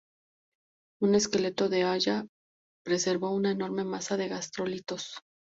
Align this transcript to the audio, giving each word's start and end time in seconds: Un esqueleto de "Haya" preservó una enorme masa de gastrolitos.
Un 0.99 1.13
esqueleto 1.13 1.69
de 1.69 1.83
"Haya" 1.83 2.25
preservó 2.83 3.29
una 3.35 3.51
enorme 3.51 3.83
masa 3.83 4.17
de 4.17 4.29
gastrolitos. 4.29 5.21